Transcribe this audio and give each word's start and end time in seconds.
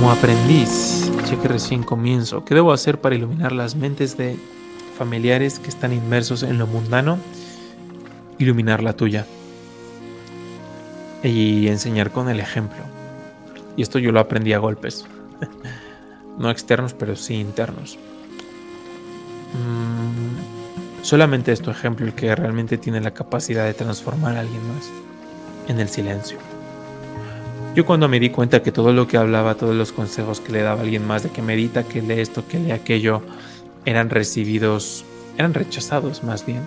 Como 0.00 0.12
aprendiz, 0.12 1.12
ya 1.30 1.38
que 1.38 1.46
recién 1.46 1.82
comienzo, 1.82 2.42
¿qué 2.42 2.54
debo 2.54 2.72
hacer 2.72 3.02
para 3.02 3.16
iluminar 3.16 3.52
las 3.52 3.76
mentes 3.76 4.16
de 4.16 4.34
familiares 4.96 5.58
que 5.58 5.68
están 5.68 5.92
inmersos 5.92 6.42
en 6.42 6.56
lo 6.56 6.66
mundano? 6.66 7.18
Iluminar 8.38 8.82
la 8.82 8.94
tuya. 8.94 9.26
Y 11.22 11.68
enseñar 11.68 12.12
con 12.12 12.30
el 12.30 12.40
ejemplo. 12.40 12.78
Y 13.76 13.82
esto 13.82 13.98
yo 13.98 14.10
lo 14.10 14.20
aprendí 14.20 14.54
a 14.54 14.58
golpes. 14.58 15.04
no 16.38 16.50
externos, 16.50 16.94
pero 16.94 17.14
sí 17.14 17.34
internos. 17.34 17.98
Mm, 19.52 21.04
solamente 21.04 21.52
es 21.52 21.60
tu 21.60 21.70
ejemplo 21.70 22.06
el 22.06 22.14
que 22.14 22.34
realmente 22.34 22.78
tiene 22.78 23.02
la 23.02 23.10
capacidad 23.10 23.66
de 23.66 23.74
transformar 23.74 24.38
a 24.38 24.40
alguien 24.40 24.66
más 24.66 24.88
en 25.68 25.78
el 25.78 25.90
silencio. 25.90 26.38
Yo 27.72 27.86
cuando 27.86 28.08
me 28.08 28.18
di 28.18 28.30
cuenta 28.30 28.64
que 28.64 28.72
todo 28.72 28.92
lo 28.92 29.06
que 29.06 29.16
hablaba, 29.16 29.54
todos 29.54 29.76
los 29.76 29.92
consejos 29.92 30.40
que 30.40 30.50
le 30.50 30.62
daba 30.62 30.80
alguien 30.80 31.06
más 31.06 31.22
de 31.22 31.30
que 31.30 31.40
medita, 31.40 31.84
que 31.84 32.02
lee 32.02 32.20
esto, 32.20 32.42
que 32.48 32.58
lee 32.58 32.72
aquello, 32.72 33.22
eran 33.84 34.10
recibidos, 34.10 35.04
eran 35.38 35.54
rechazados 35.54 36.24
más 36.24 36.44
bien. 36.44 36.66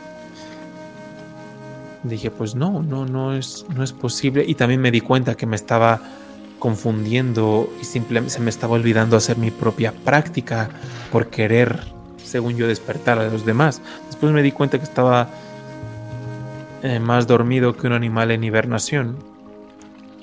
Dije, 2.03 2.31
pues 2.31 2.55
no, 2.55 2.81
no, 2.81 3.05
no 3.05 3.33
es, 3.35 3.65
no 3.75 3.83
es 3.83 3.91
posible. 3.91 4.45
Y 4.47 4.55
también 4.55 4.79
me 4.79 4.91
di 4.91 5.01
cuenta 5.01 5.35
que 5.35 5.45
me 5.45 5.57
estaba 5.57 6.01
confundiendo 6.57 7.69
y 7.81 7.83
simplemente 7.83 8.35
se 8.35 8.39
me 8.39 8.49
estaba 8.49 8.75
olvidando 8.75 9.17
hacer 9.17 9.37
mi 9.37 9.51
propia 9.51 9.91
práctica 9.91 10.69
por 11.11 11.27
querer, 11.27 11.81
según 12.23 12.55
yo, 12.55 12.65
despertar 12.65 13.19
a 13.19 13.27
los 13.27 13.45
demás. 13.45 13.81
Después 14.07 14.31
me 14.31 14.41
di 14.41 14.53
cuenta 14.53 14.77
que 14.77 14.85
estaba 14.85 15.27
eh, 16.81 16.99
más 16.99 17.27
dormido 17.27 17.75
que 17.75 17.87
un 17.87 17.93
animal 17.93 18.31
en 18.31 18.45
hibernación 18.45 19.32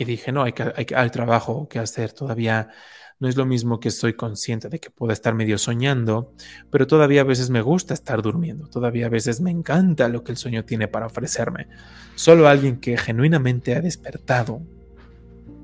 y 0.01 0.05
dije, 0.07 0.33
no, 0.33 0.43
hay, 0.43 0.55
que, 0.55 0.95
hay, 0.95 1.11
trabajo 1.11 1.69
que 1.69 1.79
hacer. 1.79 2.13
Todavía 2.13 2.71
no 3.19 3.29
es 3.29 3.37
lo 3.37 3.45
mismo 3.45 3.81
que 3.81 3.91
soy 3.91 4.15
consciente 4.15 4.71
de 4.71 4.81
que 4.81 4.89
puedo 4.89 5.13
estar 5.13 5.35
medio 5.35 5.59
soñando, 5.59 6.33
pero 6.71 6.87
todavía 6.87 7.21
a 7.21 7.25
veces 7.25 7.51
me 7.51 7.61
gusta 7.61 7.93
estar 7.93 8.23
durmiendo. 8.23 8.67
Todavía 8.69 9.07
a 9.07 9.11
veces 9.11 9.43
me 9.43 9.51
encanta 9.51 10.09
lo 10.09 10.25
que 10.25 10.33
el 10.33 10.39
sueño 10.39 10.65
tiene 10.65 10.89
para 10.89 11.05
ofrecerme. 11.05 11.69
Solo 12.15 12.49
alguien 12.49 12.81
que 12.81 12.97
genuinamente 12.97 13.77
ha 13.77 13.83
despertado 13.83 14.63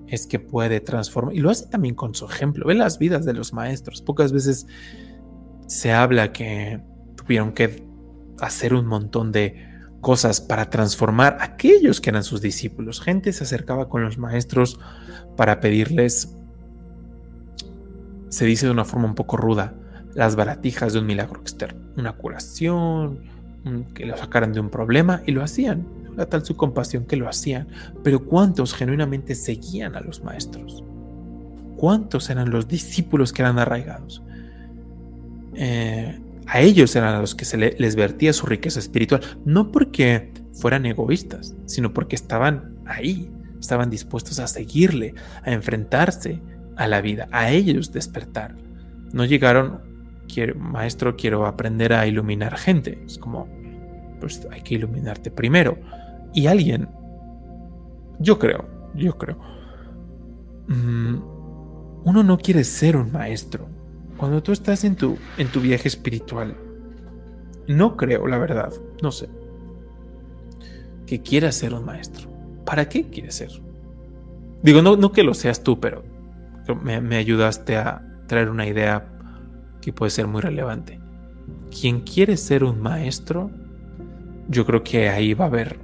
es 0.06 0.26
que 0.26 0.38
puede 0.38 0.80
transformar. 0.80 1.34
Y 1.34 1.40
lo 1.40 1.48
hace 1.48 1.66
también 1.66 1.94
con 1.94 2.14
su 2.14 2.26
ejemplo. 2.26 2.66
Ve 2.66 2.74
las 2.74 2.98
vidas 2.98 3.24
de 3.24 3.32
los 3.32 3.54
maestros. 3.54 4.02
Pocas 4.02 4.32
veces 4.32 4.66
se 5.66 5.94
habla 5.94 6.30
que 6.30 6.82
tuvieron 7.16 7.52
que 7.52 7.82
hacer 8.38 8.74
un 8.74 8.84
montón 8.84 9.32
de 9.32 9.75
cosas 10.06 10.40
para 10.40 10.70
transformar 10.70 11.36
a 11.40 11.44
aquellos 11.46 12.00
que 12.00 12.10
eran 12.10 12.22
sus 12.22 12.40
discípulos. 12.40 13.00
Gente 13.00 13.32
se 13.32 13.42
acercaba 13.42 13.88
con 13.88 14.04
los 14.04 14.18
maestros 14.18 14.78
para 15.36 15.58
pedirles, 15.58 16.32
se 18.28 18.46
dice 18.46 18.66
de 18.66 18.72
una 18.72 18.84
forma 18.84 19.06
un 19.06 19.16
poco 19.16 19.36
ruda, 19.36 19.74
las 20.14 20.36
baratijas 20.36 20.92
de 20.92 21.00
un 21.00 21.06
milagro 21.06 21.40
externo, 21.40 21.80
una 21.96 22.12
curación, 22.12 23.18
que 23.94 24.06
lo 24.06 24.16
sacaran 24.16 24.52
de 24.52 24.60
un 24.60 24.70
problema 24.70 25.22
y 25.26 25.32
lo 25.32 25.42
hacían. 25.42 25.84
Era 26.14 26.26
tal 26.26 26.44
su 26.44 26.56
compasión 26.56 27.04
que 27.04 27.16
lo 27.16 27.28
hacían. 27.28 27.66
Pero 28.04 28.24
¿cuántos 28.24 28.74
genuinamente 28.74 29.34
seguían 29.34 29.96
a 29.96 30.00
los 30.02 30.22
maestros? 30.22 30.84
¿Cuántos 31.74 32.30
eran 32.30 32.50
los 32.50 32.68
discípulos 32.68 33.32
que 33.32 33.42
eran 33.42 33.58
arraigados? 33.58 34.22
Eh, 35.54 36.20
a 36.46 36.60
ellos 36.60 36.94
eran 36.96 37.14
a 37.14 37.20
los 37.20 37.34
que 37.34 37.44
se 37.44 37.56
les 37.56 37.96
vertía 37.96 38.32
su 38.32 38.46
riqueza 38.46 38.78
espiritual, 38.78 39.20
no 39.44 39.72
porque 39.72 40.32
fueran 40.52 40.86
egoístas, 40.86 41.54
sino 41.66 41.92
porque 41.92 42.16
estaban 42.16 42.76
ahí, 42.86 43.30
estaban 43.60 43.90
dispuestos 43.90 44.38
a 44.38 44.46
seguirle, 44.46 45.14
a 45.44 45.52
enfrentarse 45.52 46.40
a 46.76 46.86
la 46.86 47.00
vida, 47.00 47.28
a 47.32 47.50
ellos 47.50 47.92
despertar. 47.92 48.54
No 49.12 49.24
llegaron, 49.24 49.80
maestro, 50.56 51.16
quiero 51.16 51.46
aprender 51.46 51.92
a 51.92 52.06
iluminar 52.06 52.56
gente. 52.56 53.02
Es 53.06 53.18
como, 53.18 53.48
pues 54.20 54.46
hay 54.50 54.60
que 54.62 54.74
iluminarte 54.74 55.30
primero. 55.30 55.78
Y 56.34 56.46
alguien, 56.46 56.88
yo 58.18 58.38
creo, 58.38 58.68
yo 58.94 59.16
creo, 59.16 59.38
mm, 60.68 61.16
uno 62.04 62.22
no 62.22 62.38
quiere 62.38 62.64
ser 62.64 62.96
un 62.96 63.10
maestro, 63.10 63.68
cuando 64.16 64.42
tú 64.42 64.52
estás 64.52 64.84
en 64.84 64.96
tu, 64.96 65.18
en 65.38 65.48
tu 65.48 65.60
viaje 65.60 65.88
espiritual, 65.88 66.56
no 67.68 67.96
creo, 67.96 68.26
la 68.26 68.38
verdad, 68.38 68.72
no 69.02 69.10
sé, 69.10 69.28
que 71.06 71.22
quieras 71.22 71.54
ser 71.56 71.74
un 71.74 71.84
maestro. 71.84 72.28
¿Para 72.64 72.88
qué 72.88 73.08
quieres 73.08 73.36
ser? 73.36 73.50
Digo, 74.62 74.82
no, 74.82 74.96
no 74.96 75.12
que 75.12 75.22
lo 75.22 75.34
seas 75.34 75.62
tú, 75.62 75.78
pero 75.78 76.02
me, 76.82 77.00
me 77.00 77.16
ayudaste 77.16 77.76
a 77.76 78.02
traer 78.26 78.50
una 78.50 78.66
idea 78.66 79.06
que 79.80 79.92
puede 79.92 80.10
ser 80.10 80.26
muy 80.26 80.40
relevante. 80.40 81.00
Quien 81.70 82.00
quiere 82.00 82.36
ser 82.36 82.64
un 82.64 82.80
maestro, 82.80 83.50
yo 84.48 84.66
creo 84.66 84.82
que 84.82 85.08
ahí 85.08 85.34
va 85.34 85.44
a 85.44 85.48
haber 85.48 85.78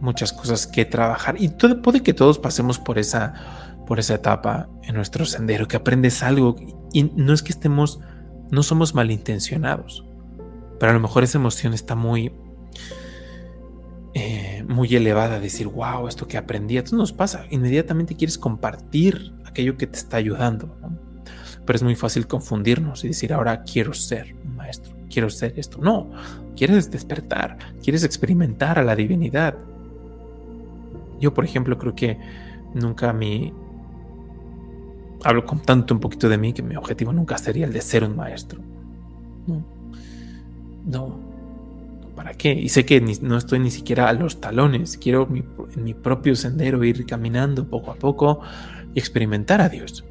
muchas 0.00 0.32
cosas 0.32 0.66
que 0.66 0.84
trabajar. 0.84 1.36
Y 1.38 1.50
todo, 1.50 1.80
puede 1.82 2.02
que 2.02 2.14
todos 2.14 2.38
pasemos 2.38 2.78
por 2.78 2.98
esa 2.98 3.75
por 3.86 4.00
esa 4.00 4.14
etapa 4.14 4.68
en 4.82 4.94
nuestro 4.94 5.24
sendero, 5.24 5.68
que 5.68 5.76
aprendes 5.76 6.22
algo. 6.22 6.56
Y 6.92 7.04
no 7.04 7.32
es 7.32 7.42
que 7.42 7.52
estemos, 7.52 8.00
no 8.50 8.62
somos 8.62 8.94
malintencionados, 8.94 10.04
pero 10.78 10.90
a 10.90 10.94
lo 10.94 11.00
mejor 11.00 11.24
esa 11.24 11.38
emoción 11.38 11.72
está 11.72 11.94
muy, 11.94 12.32
eh, 14.14 14.64
muy 14.68 14.94
elevada, 14.94 15.40
decir, 15.40 15.68
wow, 15.68 16.08
esto 16.08 16.26
que 16.26 16.36
aprendí, 16.36 16.76
esto 16.76 16.96
nos 16.96 17.12
pasa, 17.12 17.46
inmediatamente 17.50 18.16
quieres 18.16 18.38
compartir 18.38 19.32
aquello 19.44 19.76
que 19.76 19.86
te 19.86 19.98
está 19.98 20.16
ayudando, 20.16 20.76
pero 21.64 21.76
es 21.76 21.82
muy 21.82 21.94
fácil 21.94 22.26
confundirnos 22.26 23.04
y 23.04 23.08
decir, 23.08 23.32
ahora 23.32 23.62
quiero 23.62 23.92
ser 23.92 24.34
un 24.44 24.56
maestro, 24.56 24.94
quiero 25.10 25.30
ser 25.30 25.58
esto, 25.58 25.78
no, 25.78 26.10
quieres 26.56 26.90
despertar, 26.90 27.58
quieres 27.82 28.04
experimentar 28.04 28.78
a 28.78 28.82
la 28.82 28.96
divinidad. 28.96 29.54
Yo, 31.20 31.32
por 31.32 31.44
ejemplo, 31.44 31.78
creo 31.78 31.94
que 31.94 32.18
nunca 32.74 33.12
mi, 33.12 33.52
hablo 35.24 35.44
con 35.44 35.60
tanto 35.60 35.94
un 35.94 36.00
poquito 36.00 36.28
de 36.28 36.38
mí 36.38 36.52
que 36.52 36.62
mi 36.62 36.76
objetivo 36.76 37.12
nunca 37.12 37.38
sería 37.38 37.66
el 37.66 37.72
de 37.72 37.80
ser 37.80 38.04
un 38.04 38.16
maestro. 38.16 38.60
No. 39.46 39.64
No. 40.84 41.20
¿Para 42.14 42.34
qué? 42.34 42.52
Y 42.52 42.68
sé 42.68 42.86
que 42.86 43.00
no 43.00 43.36
estoy 43.36 43.58
ni 43.58 43.70
siquiera 43.70 44.08
a 44.08 44.12
los 44.12 44.40
talones. 44.40 44.96
Quiero 44.96 45.28
en 45.28 45.84
mi 45.84 45.94
propio 45.94 46.34
sendero 46.34 46.82
ir 46.84 47.04
caminando 47.04 47.68
poco 47.68 47.90
a 47.90 47.94
poco 47.96 48.40
y 48.94 48.98
experimentar 48.98 49.60
a 49.60 49.68
Dios. 49.68 50.04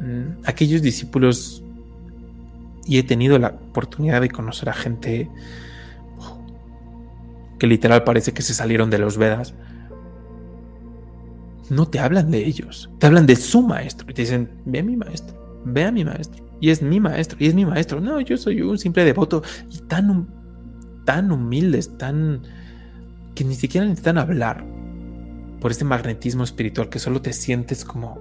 Mm, 0.00 0.44
aquellos 0.44 0.82
discípulos, 0.82 1.62
y 2.84 2.98
he 2.98 3.02
tenido 3.04 3.38
la 3.38 3.48
oportunidad 3.48 4.20
de 4.20 4.30
conocer 4.30 4.68
a 4.68 4.72
gente 4.72 5.30
que 7.58 7.66
literal 7.68 8.02
parece 8.02 8.32
que 8.32 8.42
se 8.42 8.54
salieron 8.54 8.90
de 8.90 8.98
los 8.98 9.16
Vedas 9.16 9.54
no 11.70 11.86
te 11.88 11.98
hablan 11.98 12.30
de 12.30 12.44
ellos, 12.44 12.90
te 12.98 13.06
hablan 13.06 13.26
de 13.26 13.36
su 13.36 13.62
maestro 13.62 14.10
y 14.10 14.14
te 14.14 14.22
dicen, 14.22 14.50
ve 14.64 14.80
a 14.80 14.82
mi 14.82 14.96
maestro, 14.96 15.62
ve 15.64 15.84
a 15.84 15.92
mi 15.92 16.04
maestro, 16.04 16.44
y 16.60 16.70
es 16.70 16.82
mi 16.82 17.00
maestro, 17.00 17.38
y 17.40 17.46
es 17.46 17.54
mi 17.54 17.64
maestro. 17.64 18.00
No, 18.00 18.20
yo 18.20 18.36
soy 18.36 18.62
un 18.62 18.78
simple 18.78 19.04
devoto 19.04 19.42
y 19.70 19.78
tan, 19.78 20.28
tan 21.04 21.32
humildes, 21.32 21.96
tan 21.98 22.42
que 23.34 23.44
ni 23.44 23.54
siquiera 23.54 23.86
necesitan 23.86 24.18
hablar 24.18 24.64
por 25.60 25.70
este 25.70 25.84
magnetismo 25.84 26.44
espiritual 26.44 26.88
que 26.88 26.98
solo 26.98 27.22
te 27.22 27.32
sientes 27.32 27.84
como 27.84 28.18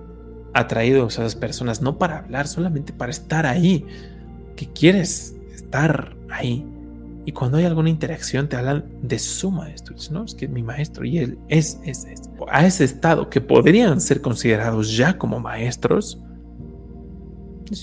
atraído 0.53 1.05
a 1.05 1.07
esas 1.07 1.35
personas, 1.35 1.81
no 1.81 1.97
para 1.97 2.19
hablar, 2.19 2.47
solamente 2.47 2.93
para 2.93 3.11
estar 3.11 3.45
ahí, 3.45 3.85
que 4.55 4.67
quieres 4.71 5.35
estar 5.53 6.15
ahí. 6.29 6.65
Y 7.25 7.33
cuando 7.33 7.57
hay 7.57 7.65
alguna 7.65 7.89
interacción 7.89 8.47
te 8.47 8.55
hablan 8.55 8.85
de 9.01 9.19
su 9.19 9.51
maestro. 9.51 9.95
no, 10.11 10.23
es 10.23 10.33
que 10.33 10.47
mi 10.47 10.63
maestro 10.63 11.05
y 11.05 11.19
él 11.19 11.37
es, 11.49 11.79
es. 11.85 12.07
A 12.49 12.65
ese 12.65 12.83
estado 12.83 13.29
que 13.29 13.41
podrían 13.41 14.01
ser 14.01 14.21
considerados 14.21 14.95
ya 14.95 15.17
como 15.17 15.39
maestros. 15.39 16.19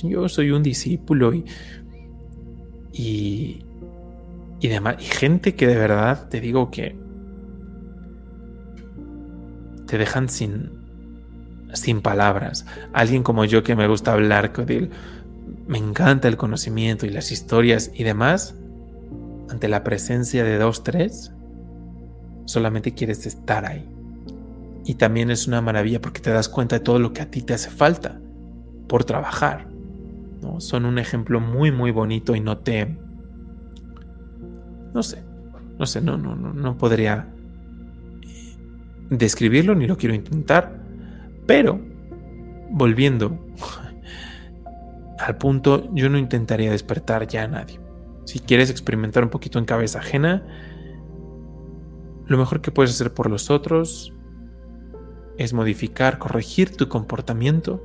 Yo 0.02 0.28
soy 0.28 0.50
un 0.50 0.62
discípulo 0.62 1.32
y, 1.32 1.44
y, 2.92 3.64
y 4.60 4.68
demás. 4.68 4.96
Y 4.98 5.04
gente 5.04 5.54
que 5.54 5.68
de 5.68 5.76
verdad 5.76 6.28
te 6.28 6.40
digo 6.40 6.70
que 6.70 6.98
te 9.86 9.98
dejan 9.98 10.28
sin, 10.28 10.70
sin 11.74 12.02
palabras. 12.02 12.66
Alguien 12.92 13.22
como 13.22 13.44
yo 13.44 13.62
que 13.62 13.76
me 13.76 13.86
gusta 13.86 14.12
hablar, 14.12 14.52
que 14.52 14.90
me 15.68 15.78
encanta 15.78 16.26
el 16.26 16.36
conocimiento 16.36 17.06
y 17.06 17.10
las 17.10 17.30
historias 17.30 17.92
y 17.94 18.02
demás 18.02 18.56
ante 19.48 19.68
la 19.68 19.84
presencia 19.84 20.44
de 20.44 20.58
dos, 20.58 20.84
tres, 20.84 21.32
solamente 22.44 22.94
quieres 22.94 23.26
estar 23.26 23.64
ahí. 23.64 23.88
Y 24.84 24.94
también 24.94 25.30
es 25.30 25.46
una 25.46 25.60
maravilla 25.60 26.00
porque 26.00 26.20
te 26.20 26.30
das 26.30 26.48
cuenta 26.48 26.76
de 26.76 26.80
todo 26.80 26.98
lo 26.98 27.12
que 27.12 27.22
a 27.22 27.30
ti 27.30 27.42
te 27.42 27.54
hace 27.54 27.70
falta 27.70 28.20
por 28.88 29.04
trabajar. 29.04 29.68
¿no? 30.40 30.60
Son 30.60 30.84
un 30.84 30.98
ejemplo 30.98 31.40
muy, 31.40 31.70
muy 31.70 31.90
bonito 31.90 32.34
y 32.34 32.40
no 32.40 32.58
te... 32.58 32.96
No 34.94 35.02
sé, 35.02 35.22
no 35.78 35.86
sé, 35.86 36.00
no, 36.00 36.16
no, 36.16 36.34
no, 36.34 36.54
no 36.54 36.78
podría 36.78 37.28
describirlo 39.10 39.74
ni 39.74 39.86
lo 39.86 39.96
quiero 39.96 40.14
intentar, 40.14 40.80
pero 41.46 41.80
volviendo 42.70 43.38
al 45.18 45.36
punto, 45.36 45.92
yo 45.94 46.08
no 46.08 46.18
intentaría 46.18 46.70
despertar 46.70 47.26
ya 47.26 47.44
a 47.44 47.48
nadie. 47.48 47.88
Si 48.28 48.40
quieres 48.40 48.69
experimentar 48.69 49.25
un 49.25 49.30
poquito 49.30 49.58
en 49.58 49.64
cabeza 49.64 50.00
ajena, 50.00 50.46
lo 52.26 52.36
mejor 52.36 52.60
que 52.60 52.70
puedes 52.70 52.90
hacer 52.90 53.14
por 53.14 53.30
los 53.30 53.48
otros 53.48 54.12
es 55.38 55.54
modificar, 55.54 56.19
corregir 56.19 56.76
tu 56.76 56.90
comportamiento, 56.90 57.82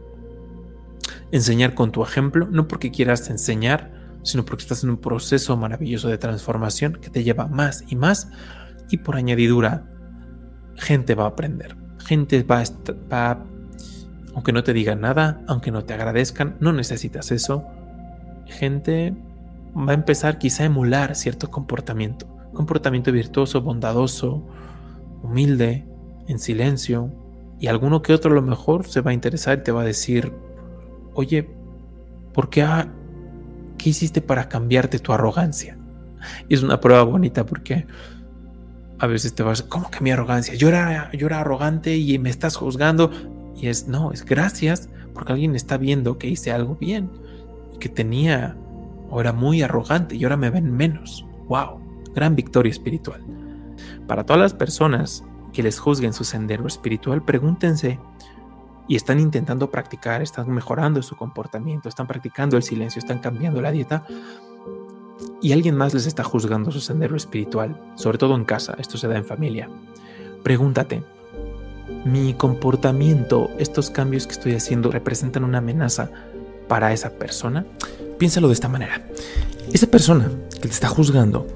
enseñar 1.31 1.75
con 1.75 1.94
tu 1.94 2.04
ejemplo, 2.04 2.45
no 2.51 2.68
porque 2.68 2.92
quieras 2.92 3.30
enseñar, 3.30 3.94
sino 4.24 4.44
porque 4.44 4.63
estás 4.63 4.84
en 4.84 4.90
un 4.90 4.98
proceso 4.98 5.56
maravilloso 5.56 6.10
de 6.10 6.18
transformación 6.18 6.98
que 7.00 7.10
te 7.10 7.24
lleva 7.24 7.48
más 7.48 7.86
y 7.88 7.95
más 7.95 8.30
y 8.90 8.98
por 8.98 9.16
añadidura, 9.16 9.90
gente 10.75 11.16
va 11.16 11.24
a 11.24 11.28
aprender, 11.28 11.78
gente 12.00 12.44
va 12.44 12.60
a, 12.60 12.66
va 13.10 13.45
aunque 14.36 14.51
no 14.51 14.62
te 14.62 14.74
digan 14.74 15.00
nada, 15.00 15.42
aunque 15.48 15.72
no 15.72 15.86
te 15.86 15.94
agradezcan, 15.94 16.57
no 16.60 16.74
necesitas 16.74 17.31
eso, 17.31 17.66
gente 18.45 19.16
va 19.75 19.92
a 19.92 19.96
empezar 19.96 20.38
quizá 20.38 20.64
a 20.64 20.66
emular 20.68 21.16
cierto 21.16 21.50
comportamiento, 21.50 22.28
comportamiento 22.54 23.12
virtuoso, 23.12 23.62
bondadoso, 23.62 24.46
humilde, 25.22 25.86
en 26.28 26.40
silencio, 26.40 27.12
y 27.60 27.68
alguno 27.68 28.02
que 28.02 28.14
otro 28.14 28.31
a 28.31 28.36
lo 28.36 28.42
mejor 28.42 28.88
se 28.88 29.02
va 29.02 29.12
a 29.12 29.14
interesar 29.14 29.60
y 29.60 29.64
te 29.64 29.72
va 29.72 29.81
a 29.81 29.86
decir, 29.86 30.34
oye, 31.14 31.50
¿por 32.34 32.50
qué, 32.50 32.66
qué 33.78 33.90
hiciste 33.90 34.22
para 34.22 34.50
cambiarte 34.50 35.00
tu 35.00 35.14
arrogancia? 35.14 35.78
Y 36.50 36.56
es 36.56 36.64
una 36.64 36.80
prueba 36.80 37.04
bonita 37.04 37.46
porque 37.46 37.86
a 39.00 39.08
veces 39.08 39.34
te 39.34 39.44
vas, 39.44 39.62
¿cómo 39.62 39.90
que 39.90 40.02
mi 40.02 40.12
arrogancia? 40.12 40.56
Yo 40.56 40.68
era, 40.68 41.12
yo 41.14 41.28
era 41.28 41.40
arrogante 41.40 41.96
y 41.96 42.19
me 42.19 42.30
estás 42.30 42.56
juzgando. 42.56 43.12
Y 43.56 43.68
es, 43.68 43.88
no, 43.88 44.12
es 44.12 44.26
gracias 44.26 44.90
porque 45.14 45.34
alguien 45.34 45.56
está 45.56 45.78
viendo 45.78 46.18
que 46.18 46.28
hice 46.28 46.52
algo 46.52 46.76
bien 46.76 47.10
que 47.80 47.90
tenía 47.90 48.58
o 49.10 49.22
era 49.22 49.34
muy 49.34 49.62
arrogante 49.62 50.16
y 50.16 50.24
ahora 50.24 50.38
me 50.38 50.50
ven 50.50 50.72
menos. 50.72 51.26
¡Wow! 51.48 51.80
Gran 52.14 52.36
victoria 52.36 52.72
espiritual. 52.72 53.24
Para 54.08 54.26
todas 54.26 54.42
las 54.42 54.54
personas 54.54 55.24
que 55.52 55.64
les 55.64 55.80
juzguen 55.80 56.14
su 56.14 56.24
sendero 56.24 56.68
espiritual, 56.68 57.24
pregúntense 57.24 58.00
y 58.88 58.96
están 58.96 59.20
intentando 59.20 59.70
practicar, 59.72 60.22
están 60.22 60.50
mejorando 60.52 61.02
su 61.02 61.16
comportamiento, 61.16 61.90
están 61.90 62.08
practicando 62.08 62.58
el 62.58 62.64
silencio, 62.64 63.00
están 63.00 63.20
cambiando 63.20 63.62
la 63.62 63.72
dieta 63.72 64.06
y 65.42 65.52
alguien 65.52 65.76
más 65.76 65.94
les 65.94 66.06
está 66.06 66.24
juzgando 66.24 66.72
su 66.72 66.80
sendero 66.80 67.16
espiritual, 67.16 67.80
sobre 67.96 68.18
todo 68.18 68.36
en 68.36 68.46
casa, 68.46 68.76
esto 68.80 68.98
se 68.98 69.08
da 69.08 69.18
en 69.18 69.26
familia. 69.26 69.70
Pregúntate, 70.42 71.04
¿mi 72.06 72.34
comportamiento, 72.34 73.50
estos 73.58 73.90
cambios 73.90 74.26
que 74.26 74.34
estoy 74.34 74.56
haciendo 74.56 74.92
representan 74.92 75.44
una 75.44 75.60
amenaza 75.60 76.10
para 76.68 76.92
esa 76.94 77.12
persona? 77.12 77.66
Piénsalo 78.18 78.48
de 78.48 78.54
esta 78.54 78.69
manera. 78.69 79.01
Esa 79.71 79.88
persona 79.88 80.30
que 80.54 80.68
te 80.68 80.74
está 80.74 80.88
juzgando 80.88 81.48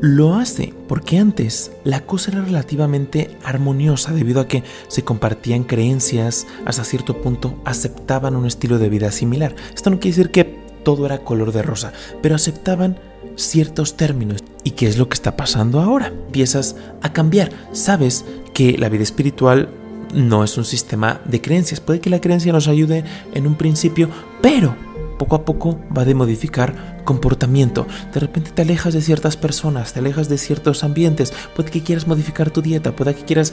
lo 0.00 0.34
hace 0.34 0.74
porque 0.88 1.18
antes 1.18 1.70
la 1.84 2.00
cosa 2.00 2.30
era 2.30 2.42
relativamente 2.42 3.36
armoniosa 3.42 4.12
debido 4.12 4.40
a 4.40 4.48
que 4.48 4.62
se 4.88 5.02
compartían 5.02 5.64
creencias, 5.64 6.46
hasta 6.66 6.84
cierto 6.84 7.20
punto 7.22 7.58
aceptaban 7.64 8.36
un 8.36 8.46
estilo 8.46 8.78
de 8.78 8.88
vida 8.88 9.10
similar. 9.12 9.54
Esto 9.74 9.90
no 9.90 10.00
quiere 10.00 10.16
decir 10.16 10.30
que 10.30 10.64
todo 10.84 11.06
era 11.06 11.18
color 11.18 11.52
de 11.52 11.62
rosa, 11.62 11.92
pero 12.20 12.34
aceptaban 12.34 12.98
ciertos 13.36 13.96
términos. 13.96 14.44
¿Y 14.62 14.72
qué 14.72 14.86
es 14.86 14.98
lo 14.98 15.08
que 15.08 15.14
está 15.14 15.36
pasando 15.36 15.80
ahora? 15.80 16.08
Empiezas 16.08 16.76
a 17.02 17.12
cambiar. 17.12 17.50
Sabes 17.72 18.24
que 18.52 18.76
la 18.78 18.88
vida 18.88 19.02
espiritual 19.02 19.70
no 20.14 20.44
es 20.44 20.56
un 20.58 20.64
sistema 20.64 21.20
de 21.24 21.40
creencias. 21.40 21.80
Puede 21.80 22.00
que 22.00 22.10
la 22.10 22.20
creencia 22.20 22.52
nos 22.52 22.68
ayude 22.68 23.04
en 23.32 23.46
un 23.46 23.56
principio, 23.56 24.08
pero 24.42 24.76
poco 25.18 25.36
a 25.36 25.44
poco 25.44 25.78
va 25.96 26.04
de 26.04 26.14
modificar 26.14 26.94
comportamiento. 27.04 27.86
De 28.12 28.20
repente 28.20 28.50
te 28.50 28.62
alejas 28.62 28.94
de 28.94 29.02
ciertas 29.02 29.36
personas, 29.36 29.92
te 29.92 30.00
alejas 30.00 30.28
de 30.28 30.38
ciertos 30.38 30.84
ambientes. 30.84 31.32
Puede 31.54 31.70
que 31.70 31.82
quieras 31.82 32.06
modificar 32.06 32.50
tu 32.50 32.62
dieta, 32.62 32.96
puede 32.96 33.14
que 33.14 33.24
quieras 33.24 33.52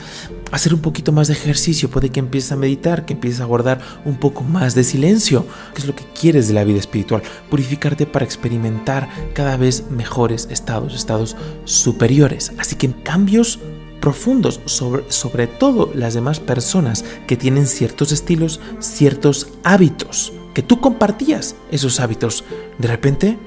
hacer 0.52 0.74
un 0.74 0.82
poquito 0.82 1.12
más 1.12 1.28
de 1.28 1.34
ejercicio, 1.34 1.90
puede 1.90 2.10
que 2.10 2.20
empieces 2.20 2.52
a 2.52 2.56
meditar, 2.56 3.06
que 3.06 3.14
empieces 3.14 3.42
a 3.42 3.46
guardar 3.46 3.80
un 4.06 4.16
poco 4.16 4.44
más 4.44 4.76
de 4.76 4.84
silencio. 4.84 5.46
¿Qué 5.74 5.82
es 5.82 5.88
lo 5.88 5.96
que 5.96 6.06
quieres 6.20 6.48
de 6.48 6.54
la 6.54 6.64
vida 6.64 6.80
espiritual? 6.80 7.22
Purificarte 7.50 8.06
para 8.06 8.26
experimentar 8.26 9.10
cada 9.34 9.58
vez 9.58 9.86
mejores 9.90 10.48
estados, 10.50 10.96
estados 10.96 11.36
superiores. 11.66 12.54
Así 12.58 12.76
que 12.76 12.92
cambios 12.92 13.60
profundos 14.00 14.60
sobre, 14.66 15.04
sobre 15.12 15.48
todo 15.48 15.92
las 15.94 16.16
demás 16.16 16.40
personas 16.40 17.06
que 17.28 17.38
tienen 17.38 17.68
ciertos 17.68 18.12
estilos, 18.12 18.60
ciertos 18.80 19.48
hábitos 19.64 20.34
que 20.54 20.62
tú 20.62 20.80
compartías 20.80 21.56
esos 21.72 22.00
hábitos, 22.00 22.44
de 22.78 22.88
repente 22.88 23.38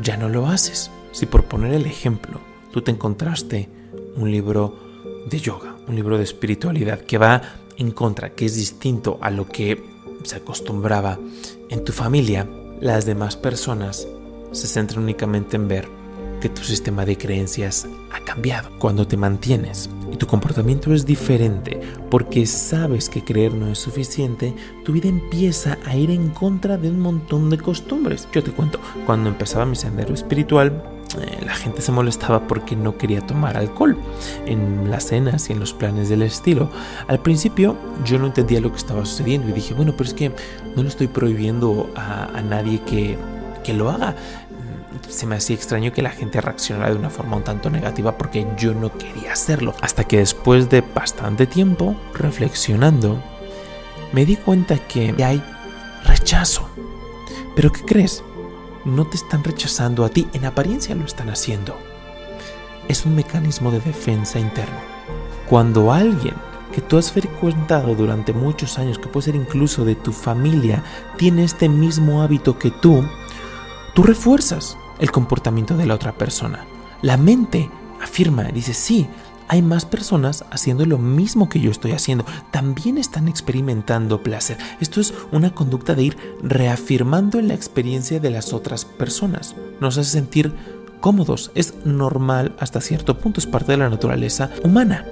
ya 0.00 0.16
no 0.16 0.28
lo 0.28 0.46
haces. 0.46 0.90
Si 1.12 1.26
por 1.26 1.44
poner 1.44 1.74
el 1.74 1.86
ejemplo, 1.86 2.40
tú 2.72 2.82
te 2.82 2.90
encontraste 2.90 3.68
un 4.16 4.30
libro 4.30 4.76
de 5.28 5.40
yoga, 5.40 5.76
un 5.88 5.96
libro 5.96 6.18
de 6.18 6.24
espiritualidad 6.24 7.00
que 7.00 7.18
va 7.18 7.42
en 7.76 7.90
contra, 7.90 8.30
que 8.30 8.46
es 8.46 8.56
distinto 8.56 9.18
a 9.20 9.30
lo 9.30 9.48
que 9.48 9.82
se 10.22 10.36
acostumbraba 10.36 11.18
en 11.68 11.84
tu 11.84 11.92
familia, 11.92 12.48
las 12.80 13.06
demás 13.06 13.36
personas 13.36 14.06
se 14.52 14.66
centran 14.66 15.02
únicamente 15.02 15.56
en 15.56 15.68
ver 15.68 15.99
que 16.40 16.48
tu 16.48 16.62
sistema 16.62 17.04
de 17.04 17.16
creencias 17.16 17.86
ha 18.12 18.20
cambiado. 18.24 18.70
Cuando 18.78 19.06
te 19.06 19.16
mantienes 19.16 19.90
y 20.10 20.16
tu 20.16 20.26
comportamiento 20.26 20.92
es 20.92 21.06
diferente 21.06 21.80
porque 22.10 22.46
sabes 22.46 23.08
que 23.08 23.22
creer 23.22 23.54
no 23.54 23.68
es 23.68 23.78
suficiente, 23.78 24.54
tu 24.84 24.92
vida 24.92 25.08
empieza 25.08 25.78
a 25.84 25.94
ir 25.94 26.10
en 26.10 26.30
contra 26.30 26.76
de 26.76 26.90
un 26.90 27.00
montón 27.00 27.50
de 27.50 27.58
costumbres. 27.58 28.26
Yo 28.32 28.42
te 28.42 28.50
cuento, 28.50 28.80
cuando 29.06 29.28
empezaba 29.28 29.66
mi 29.66 29.76
sendero 29.76 30.14
espiritual, 30.14 30.82
eh, 31.20 31.44
la 31.44 31.54
gente 31.54 31.82
se 31.82 31.92
molestaba 31.92 32.46
porque 32.46 32.76
no 32.76 32.96
quería 32.96 33.20
tomar 33.20 33.56
alcohol 33.56 33.96
en 34.46 34.90
las 34.90 35.08
cenas 35.08 35.50
y 35.50 35.52
en 35.52 35.60
los 35.60 35.72
planes 35.72 36.08
del 36.08 36.22
estilo. 36.22 36.70
Al 37.08 37.20
principio 37.20 37.76
yo 38.04 38.18
no 38.18 38.26
entendía 38.26 38.60
lo 38.60 38.70
que 38.70 38.78
estaba 38.78 39.04
sucediendo 39.04 39.48
y 39.48 39.52
dije, 39.52 39.74
bueno, 39.74 39.92
pero 39.96 40.08
es 40.08 40.14
que 40.14 40.32
no 40.76 40.82
le 40.82 40.88
estoy 40.88 41.08
prohibiendo 41.08 41.90
a, 41.96 42.26
a 42.26 42.42
nadie 42.42 42.80
que, 42.82 43.18
que 43.64 43.74
lo 43.74 43.90
haga 43.90 44.14
se 45.08 45.26
me 45.26 45.36
hacía 45.36 45.56
extraño 45.56 45.92
que 45.92 46.02
la 46.02 46.10
gente 46.10 46.40
reaccionara 46.40 46.90
de 46.90 46.96
una 46.96 47.10
forma 47.10 47.36
un 47.36 47.44
tanto 47.44 47.70
negativa 47.70 48.16
porque 48.16 48.46
yo 48.56 48.74
no 48.74 48.96
quería 48.96 49.32
hacerlo. 49.32 49.74
Hasta 49.80 50.04
que 50.04 50.18
después 50.18 50.68
de 50.68 50.80
bastante 50.80 51.46
tiempo 51.46 51.96
reflexionando, 52.14 53.22
me 54.12 54.24
di 54.26 54.36
cuenta 54.36 54.78
que 54.78 55.14
hay 55.22 55.42
rechazo. 56.04 56.68
Pero 57.54 57.72
¿qué 57.72 57.82
crees? 57.82 58.24
No 58.84 59.06
te 59.06 59.16
están 59.16 59.44
rechazando 59.44 60.04
a 60.04 60.08
ti, 60.08 60.28
en 60.32 60.44
apariencia 60.44 60.94
lo 60.94 61.04
están 61.04 61.30
haciendo. 61.30 61.76
Es 62.88 63.04
un 63.04 63.14
mecanismo 63.14 63.70
de 63.70 63.80
defensa 63.80 64.38
interno. 64.38 64.78
Cuando 65.48 65.92
alguien 65.92 66.34
que 66.72 66.80
tú 66.80 66.96
has 66.96 67.12
frecuentado 67.12 67.94
durante 67.94 68.32
muchos 68.32 68.78
años, 68.78 68.98
que 68.98 69.08
puede 69.08 69.26
ser 69.26 69.36
incluso 69.36 69.84
de 69.84 69.96
tu 69.96 70.12
familia, 70.12 70.82
tiene 71.16 71.44
este 71.44 71.68
mismo 71.68 72.22
hábito 72.22 72.58
que 72.58 72.70
tú, 72.70 73.04
tú 73.94 74.02
refuerzas 74.02 74.76
el 74.98 75.10
comportamiento 75.10 75.76
de 75.76 75.86
la 75.86 75.94
otra 75.94 76.12
persona. 76.12 76.64
La 77.02 77.16
mente 77.16 77.70
afirma, 78.00 78.44
dice, 78.44 78.74
sí, 78.74 79.08
hay 79.48 79.62
más 79.62 79.84
personas 79.84 80.44
haciendo 80.52 80.86
lo 80.86 80.96
mismo 80.96 81.48
que 81.48 81.58
yo 81.58 81.72
estoy 81.72 81.90
haciendo. 81.90 82.24
También 82.52 82.98
están 82.98 83.26
experimentando 83.26 84.22
placer. 84.22 84.58
Esto 84.80 85.00
es 85.00 85.12
una 85.32 85.52
conducta 85.52 85.96
de 85.96 86.04
ir 86.04 86.16
reafirmando 86.40 87.40
la 87.40 87.54
experiencia 87.54 88.20
de 88.20 88.30
las 88.30 88.52
otras 88.52 88.84
personas. 88.84 89.56
Nos 89.80 89.98
hace 89.98 90.10
sentir 90.10 90.54
cómodos. 91.00 91.50
Es 91.56 91.74
normal 91.84 92.54
hasta 92.60 92.80
cierto 92.80 93.18
punto, 93.18 93.40
es 93.40 93.46
parte 93.46 93.72
de 93.72 93.78
la 93.78 93.90
naturaleza 93.90 94.50
humana. 94.62 95.04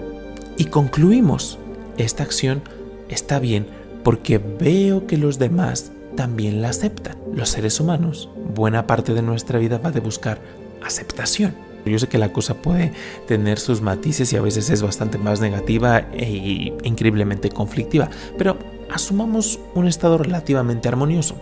Y 0.57 0.67
concluimos, 0.67 1.59
esta 1.97 2.23
acción 2.23 2.63
está 3.09 3.41
bien 3.41 3.67
porque 4.05 4.39
veo 4.39 5.07
que 5.09 5.17
los 5.17 5.41
demás 5.41 5.91
también 6.19 6.63
la 6.63 6.71
aceptan. 6.71 7.17
Los 7.33 7.51
seres 7.51 7.79
humanos, 7.79 8.29
buena 8.53 8.89
parte 8.89 9.15
de 9.15 9.23
nuestra 9.23 9.61
vida 9.61 9.79
va 9.79 9.93
de 9.93 10.01
buscar 10.01 10.41
aceptación. 10.85 11.55
Yo 11.87 11.97
sé 12.01 12.09
que 12.09 12.19
la 12.19 12.33
cosa 12.33 12.55
puede 12.55 12.93
tener 13.29 13.61
sus 13.61 13.83
matices 13.83 14.33
y 14.33 14.37
a 14.37 14.43
veces 14.43 14.69
es 14.69 14.83
bastante 14.83 15.17
más 15.17 15.41
negativa 15.41 16.01
e 16.13 16.75
increíblemente 16.83 17.51
conflictiva, 17.51 18.11
pero 18.37 18.59
asumamos 18.91 19.61
un 19.77 19.87
estado 19.87 20.19
relativamente 20.19 20.89
armonioso, 20.89 21.37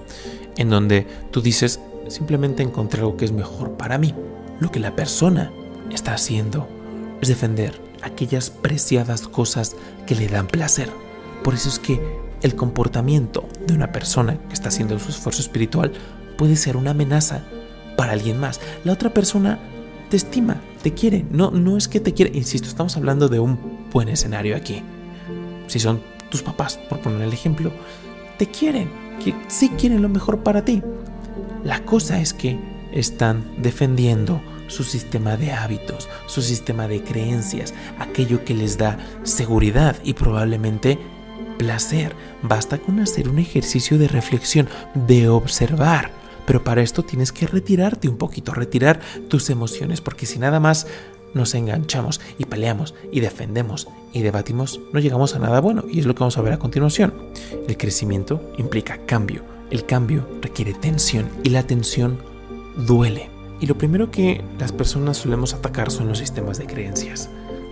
en 0.58 0.68
donde 0.68 1.06
tú 1.30 1.40
dices, 1.40 1.80
simplemente 2.08 2.62
encontré 2.62 3.00
algo 3.00 3.16
que 3.16 3.24
es 3.24 3.32
mejor 3.32 3.78
para 3.78 3.96
mí. 3.96 4.12
Lo 4.60 4.70
que 4.70 4.78
la 4.78 4.94
persona 4.94 5.52
está 5.90 6.12
haciendo 6.12 6.68
es 7.22 7.28
defender 7.28 7.80
aquellas 8.02 8.50
preciadas 8.50 9.26
cosas 9.26 9.74
que 10.06 10.16
le 10.16 10.28
dan 10.28 10.46
placer. 10.46 10.90
Por 11.42 11.54
eso 11.54 11.70
es 11.70 11.78
que 11.78 12.25
el 12.42 12.54
comportamiento 12.54 13.48
de 13.66 13.74
una 13.74 13.92
persona 13.92 14.38
que 14.48 14.54
está 14.54 14.68
haciendo 14.68 14.98
su 14.98 15.10
esfuerzo 15.10 15.42
espiritual 15.42 15.92
puede 16.36 16.56
ser 16.56 16.76
una 16.76 16.90
amenaza 16.90 17.42
para 17.96 18.12
alguien 18.12 18.38
más. 18.38 18.60
La 18.84 18.92
otra 18.92 19.12
persona 19.12 19.58
te 20.10 20.16
estima, 20.16 20.60
te 20.82 20.92
quiere. 20.92 21.24
No, 21.30 21.50
no 21.50 21.76
es 21.76 21.88
que 21.88 22.00
te 22.00 22.12
quiere. 22.12 22.36
Insisto, 22.36 22.68
estamos 22.68 22.96
hablando 22.96 23.28
de 23.28 23.40
un 23.40 23.88
buen 23.92 24.08
escenario 24.08 24.56
aquí. 24.56 24.82
Si 25.66 25.80
son 25.80 26.00
tus 26.30 26.42
papás, 26.42 26.78
por 26.88 27.00
poner 27.00 27.22
el 27.22 27.32
ejemplo, 27.32 27.72
te 28.38 28.46
quieren, 28.46 28.90
que 29.24 29.34
sí 29.48 29.70
quieren 29.70 30.02
lo 30.02 30.08
mejor 30.08 30.40
para 30.40 30.64
ti. 30.64 30.82
La 31.64 31.84
cosa 31.84 32.20
es 32.20 32.32
que 32.32 32.58
están 32.92 33.44
defendiendo 33.58 34.40
su 34.68 34.84
sistema 34.84 35.36
de 35.36 35.52
hábitos, 35.52 36.08
su 36.26 36.42
sistema 36.42 36.88
de 36.88 37.02
creencias, 37.02 37.74
aquello 37.98 38.44
que 38.44 38.54
les 38.54 38.78
da 38.78 38.98
seguridad 39.22 39.96
y 40.04 40.14
probablemente 40.14 40.98
placer. 41.58 42.14
Basta 42.42 42.78
con 42.78 43.00
hacer 43.00 43.28
un 43.28 43.38
ejercicio 43.38 43.98
de 43.98 44.08
reflexión, 44.08 44.68
de 44.94 45.28
observar. 45.28 46.12
Pero 46.46 46.62
para 46.62 46.82
esto 46.82 47.02
tienes 47.02 47.32
que 47.32 47.46
retirarte 47.46 48.08
un 48.08 48.16
poquito, 48.16 48.54
retirar 48.54 49.00
tus 49.28 49.50
emociones, 49.50 50.00
porque 50.00 50.26
si 50.26 50.38
nada 50.38 50.60
más 50.60 50.86
nos 51.34 51.54
enganchamos 51.54 52.20
y 52.38 52.44
peleamos 52.44 52.94
y 53.12 53.20
defendemos 53.20 53.88
y 54.12 54.22
debatimos, 54.22 54.80
no 54.92 55.00
llegamos 55.00 55.34
a 55.34 55.38
nada 55.38 55.60
bueno. 55.60 55.84
Y 55.90 56.00
es 56.00 56.06
lo 56.06 56.14
que 56.14 56.20
vamos 56.20 56.38
a 56.38 56.42
ver 56.42 56.52
a 56.52 56.58
continuación. 56.58 57.12
El 57.68 57.76
crecimiento 57.76 58.40
implica 58.58 58.98
cambio. 59.06 59.42
El 59.70 59.84
cambio 59.84 60.26
requiere 60.40 60.74
tensión 60.74 61.28
y 61.42 61.50
la 61.50 61.64
tensión 61.64 62.18
duele. 62.86 63.28
Y 63.60 63.66
lo 63.66 63.76
primero 63.76 64.10
que 64.10 64.42
las 64.58 64.72
personas 64.72 65.16
solemos 65.16 65.54
atacar 65.54 65.90
son 65.90 66.08
los 66.08 66.18
sistemas 66.18 66.58
de 66.58 66.66
creencias. 66.66 67.28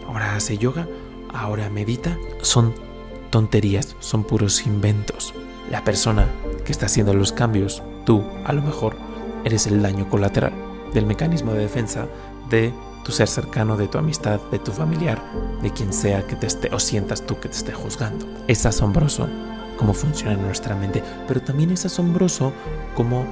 Ahora 0.07 0.35
hace 0.35 0.59
yoga, 0.59 0.89
ahora 1.33 1.69
medita, 1.71 2.19
son 2.43 2.75
tonterías, 3.35 3.97
son 3.99 4.23
puros 4.23 4.65
inventos. 4.65 5.35
La 5.69 5.83
persona 5.83 6.29
que 6.65 6.71
está 6.71 6.87
haciendo 6.87 7.15
los 7.15 7.33
cambios, 7.33 7.83
tú 8.07 8.23
a 8.45 8.53
lo 8.53 8.63
mejor 8.63 8.97
eres 9.45 9.67
el 9.67 9.83
daño 9.83 10.09
colateral 10.09 10.53
del 10.93 11.05
mecanismo 11.05 11.53
de 11.53 11.59
defensa 11.59 12.07
de 12.49 12.73
tu 13.05 13.11
ser 13.11 13.27
cercano, 13.27 13.77
de 13.77 13.89
tu 13.89 13.99
amistad, 13.99 14.41
de 14.53 14.61
tu 14.61 14.71
familiar, 14.71 15.21
de 15.61 15.73
quien 15.73 15.93
sea 15.93 16.25
que 16.29 16.37
te 16.37 16.47
esté 16.47 16.73
o 16.73 16.79
sientas 16.79 17.27
tú 17.27 17.41
que 17.41 17.49
te 17.49 17.57
esté 17.57 17.73
juzgando. 17.73 18.25
Es 18.47 18.67
asombroso 18.67 19.29
cómo 19.79 19.95
funciona 19.95 20.37
nuestra 20.37 20.77
mente, 20.77 21.03
pero 21.27 21.43
también 21.43 21.73
es 21.73 21.85
asombroso 21.85 22.53
cómo 22.95 23.27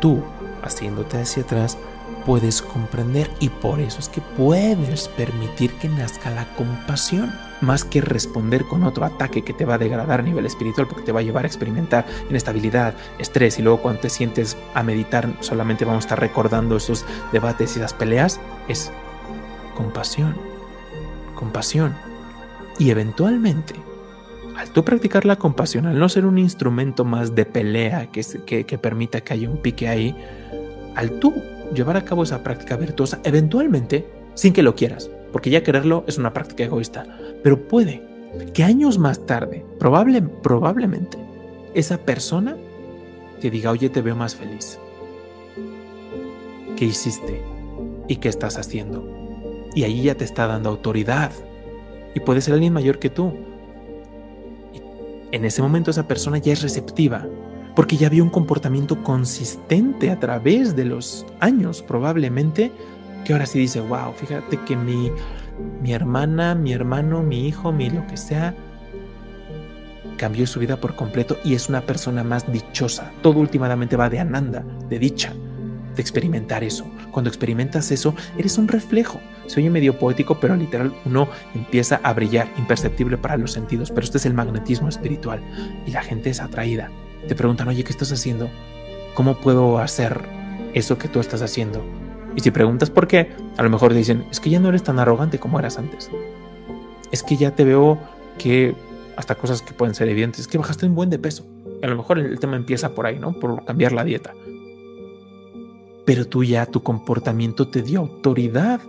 tú 0.00 0.24
haciéndote 0.64 1.20
hacia 1.20 1.44
atrás, 1.44 1.78
puedes 2.24 2.60
comprender 2.60 3.30
y 3.40 3.48
por 3.48 3.80
eso 3.80 4.00
es 4.00 4.08
que 4.08 4.20
puedes 4.20 5.08
permitir 5.08 5.72
que 5.74 5.88
nazca 5.88 6.30
la 6.30 6.44
compasión. 6.56 7.32
Más 7.62 7.84
que 7.84 8.02
responder 8.02 8.64
con 8.64 8.84
otro 8.84 9.06
ataque 9.06 9.42
que 9.42 9.54
te 9.54 9.64
va 9.64 9.74
a 9.74 9.78
degradar 9.78 10.20
a 10.20 10.22
nivel 10.22 10.44
espiritual 10.44 10.86
porque 10.86 11.04
te 11.04 11.12
va 11.12 11.20
a 11.20 11.22
llevar 11.22 11.44
a 11.44 11.46
experimentar 11.46 12.04
inestabilidad, 12.28 12.94
estrés 13.18 13.58
y 13.58 13.62
luego 13.62 13.80
cuando 13.80 14.02
te 14.02 14.10
sientes 14.10 14.58
a 14.74 14.82
meditar 14.82 15.32
solamente 15.40 15.86
vamos 15.86 16.04
a 16.04 16.06
estar 16.06 16.20
recordando 16.20 16.76
esos 16.76 17.06
debates 17.32 17.74
y 17.74 17.78
esas 17.78 17.94
peleas, 17.94 18.40
es 18.68 18.92
compasión, 19.74 20.36
compasión. 21.34 21.94
Y 22.78 22.90
eventualmente 22.90 23.74
al 24.56 24.70
tú 24.70 24.84
practicar 24.84 25.24
la 25.24 25.36
compasión, 25.36 25.86
al 25.86 25.98
no 25.98 26.08
ser 26.08 26.26
un 26.26 26.38
instrumento 26.38 27.04
más 27.04 27.34
de 27.34 27.44
pelea 27.44 28.10
que, 28.10 28.64
que, 28.64 28.78
permita 28.78 29.20
que 29.20 29.34
haya 29.34 29.50
un 29.50 29.58
pique 29.58 29.86
ahí, 29.88 30.16
al 30.94 31.18
tú 31.20 31.34
llevar 31.74 31.96
a 31.96 32.04
cabo 32.04 32.22
esa 32.22 32.42
práctica 32.42 32.76
virtuosa, 32.76 33.20
eventualmente, 33.24 34.06
sin 34.34 34.52
que 34.52 34.62
lo 34.62 34.74
quieras, 34.74 35.10
porque 35.32 35.50
ya 35.50 35.62
quererlo 35.62 36.04
es 36.06 36.18
una 36.18 36.32
práctica 36.32 36.64
egoísta, 36.64 37.06
pero 37.42 37.66
puede 37.68 38.02
que 38.52 38.64
años 38.64 38.98
más 38.98 39.24
tarde, 39.24 39.64
probable, 39.78 40.22
probablemente, 40.22 41.18
esa 41.74 41.98
persona 41.98 42.56
te 43.40 43.50
diga, 43.50 43.70
oye, 43.70 43.88
te 43.88 44.02
veo 44.02 44.16
más 44.16 44.34
feliz. 44.34 44.78
¿Qué 46.76 46.84
hiciste? 46.86 47.42
¿Y 48.08 48.16
qué 48.16 48.28
estás 48.28 48.58
haciendo? 48.58 49.06
Y 49.74 49.84
ahí 49.84 50.02
ya 50.02 50.14
te 50.14 50.24
está 50.24 50.46
dando 50.46 50.70
autoridad. 50.70 51.32
Y 52.14 52.20
puede 52.20 52.40
ser 52.40 52.54
alguien 52.54 52.72
mayor 52.72 52.98
que 52.98 53.10
tú, 53.10 53.32
en 55.32 55.44
ese 55.44 55.60
momento 55.60 55.90
esa 55.90 56.08
persona 56.08 56.38
ya 56.38 56.52
es 56.52 56.62
receptiva, 56.62 57.26
porque 57.76 57.96
ya 57.98 58.08
vio 58.08 58.24
un 58.24 58.30
comportamiento 58.30 59.04
consistente 59.04 60.10
a 60.10 60.18
través 60.18 60.74
de 60.74 60.86
los 60.86 61.26
años 61.38 61.82
probablemente, 61.82 62.72
que 63.24 63.34
ahora 63.34 63.46
sí 63.46 63.58
dice, 63.58 63.80
wow, 63.80 64.12
fíjate 64.16 64.58
que 64.64 64.74
mi, 64.74 65.12
mi 65.82 65.92
hermana, 65.92 66.54
mi 66.54 66.72
hermano, 66.72 67.22
mi 67.22 67.46
hijo, 67.46 67.70
mi 67.72 67.90
lo 67.90 68.06
que 68.06 68.16
sea, 68.16 68.54
cambió 70.16 70.46
su 70.46 70.58
vida 70.58 70.78
por 70.80 70.96
completo 70.96 71.36
y 71.44 71.54
es 71.54 71.68
una 71.68 71.82
persona 71.82 72.24
más 72.24 72.50
dichosa. 72.50 73.12
Todo 73.22 73.40
últimamente 73.40 73.96
va 73.96 74.08
de 74.08 74.20
ananda, 74.20 74.64
de 74.88 74.98
dicha 74.98 75.34
de 75.96 76.02
experimentar 76.02 76.62
eso. 76.62 76.86
Cuando 77.10 77.28
experimentas 77.28 77.90
eso, 77.90 78.14
eres 78.38 78.58
un 78.58 78.68
reflejo. 78.68 79.20
Se 79.46 79.60
oye 79.60 79.70
medio 79.70 79.98
poético, 79.98 80.38
pero 80.38 80.54
literal 80.54 80.94
uno 81.04 81.28
empieza 81.54 82.00
a 82.02 82.12
brillar, 82.12 82.48
imperceptible 82.58 83.16
para 83.16 83.36
los 83.36 83.52
sentidos. 83.52 83.90
Pero 83.90 84.04
este 84.04 84.18
es 84.18 84.26
el 84.26 84.34
magnetismo 84.34 84.88
espiritual 84.88 85.40
y 85.86 85.90
la 85.90 86.02
gente 86.02 86.30
es 86.30 86.40
atraída. 86.40 86.90
Te 87.28 87.34
preguntan, 87.34 87.68
oye, 87.68 87.84
¿qué 87.84 87.90
estás 87.90 88.12
haciendo? 88.12 88.48
¿Cómo 89.14 89.40
puedo 89.40 89.78
hacer 89.78 90.20
eso 90.74 90.98
que 90.98 91.08
tú 91.08 91.20
estás 91.20 91.42
haciendo? 91.42 91.84
Y 92.34 92.40
si 92.40 92.50
preguntas 92.50 92.90
por 92.90 93.08
qué, 93.08 93.32
a 93.56 93.62
lo 93.62 93.70
mejor 93.70 93.94
dicen, 93.94 94.26
es 94.30 94.40
que 94.40 94.50
ya 94.50 94.60
no 94.60 94.68
eres 94.68 94.82
tan 94.82 94.98
arrogante 94.98 95.38
como 95.38 95.58
eras 95.58 95.78
antes. 95.78 96.10
Es 97.10 97.22
que 97.22 97.36
ya 97.36 97.52
te 97.52 97.64
veo 97.64 97.98
que 98.38 98.74
hasta 99.16 99.34
cosas 99.34 99.62
que 99.62 99.72
pueden 99.72 99.94
ser 99.94 100.08
evidentes, 100.08 100.40
es 100.40 100.48
que 100.48 100.58
bajaste 100.58 100.86
un 100.86 100.94
buen 100.94 101.10
de 101.10 101.18
peso. 101.18 101.46
a 101.82 101.86
lo 101.86 101.96
mejor 101.96 102.18
el 102.18 102.38
tema 102.38 102.56
empieza 102.56 102.94
por 102.94 103.06
ahí, 103.06 103.18
¿no? 103.18 103.32
Por 103.32 103.64
cambiar 103.64 103.92
la 103.92 104.04
dieta 104.04 104.34
pero 106.06 106.24
tú 106.24 106.44
ya 106.44 106.64
tu 106.64 106.82
comportamiento 106.82 107.68
te 107.68 107.82
dio 107.82 107.98
autoridad 107.98 108.80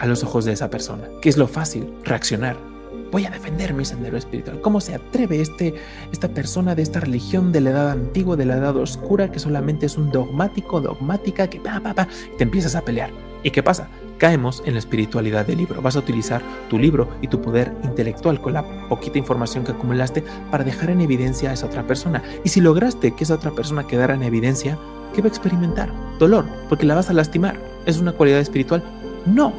a 0.00 0.06
los 0.06 0.24
ojos 0.24 0.44
de 0.44 0.52
esa 0.52 0.68
persona. 0.68 1.08
¿Qué 1.22 1.28
es 1.28 1.38
lo 1.38 1.46
fácil? 1.46 1.94
Reaccionar. 2.04 2.71
Voy 3.12 3.26
a 3.26 3.30
defender 3.30 3.74
mi 3.74 3.84
sendero 3.84 4.16
espiritual. 4.16 4.62
¿Cómo 4.62 4.80
se 4.80 4.94
atreve 4.94 5.42
este, 5.42 5.74
esta 6.10 6.28
persona 6.28 6.74
de 6.74 6.80
esta 6.80 6.98
religión 6.98 7.52
de 7.52 7.60
la 7.60 7.70
edad 7.70 7.90
antigua, 7.90 8.36
de 8.36 8.46
la 8.46 8.56
edad 8.56 8.74
oscura, 8.74 9.30
que 9.30 9.38
solamente 9.38 9.84
es 9.84 9.98
un 9.98 10.10
dogmático, 10.10 10.80
dogmática, 10.80 11.46
que 11.50 11.60
pa, 11.60 11.78
pa, 11.80 11.92
pa, 11.92 12.08
te 12.38 12.42
empiezas 12.42 12.74
a 12.74 12.80
pelear? 12.80 13.10
¿Y 13.42 13.50
qué 13.50 13.62
pasa? 13.62 13.88
Caemos 14.16 14.62
en 14.64 14.72
la 14.72 14.78
espiritualidad 14.78 15.44
del 15.44 15.58
libro. 15.58 15.82
Vas 15.82 15.96
a 15.96 15.98
utilizar 15.98 16.40
tu 16.70 16.78
libro 16.78 17.06
y 17.20 17.28
tu 17.28 17.42
poder 17.42 17.74
intelectual 17.84 18.40
con 18.40 18.54
la 18.54 18.88
poquita 18.88 19.18
información 19.18 19.64
que 19.64 19.72
acumulaste 19.72 20.24
para 20.50 20.64
dejar 20.64 20.88
en 20.88 21.02
evidencia 21.02 21.50
a 21.50 21.52
esa 21.52 21.66
otra 21.66 21.86
persona. 21.86 22.22
Y 22.44 22.48
si 22.48 22.62
lograste 22.62 23.12
que 23.14 23.24
esa 23.24 23.34
otra 23.34 23.50
persona 23.50 23.86
quedara 23.86 24.14
en 24.14 24.22
evidencia, 24.22 24.78
¿qué 25.14 25.20
va 25.20 25.26
a 25.26 25.28
experimentar? 25.28 25.92
Dolor, 26.18 26.46
porque 26.70 26.86
la 26.86 26.94
vas 26.94 27.10
a 27.10 27.12
lastimar. 27.12 27.60
¿Es 27.84 27.98
una 27.98 28.12
cualidad 28.12 28.40
espiritual? 28.40 28.82
No. 29.26 29.52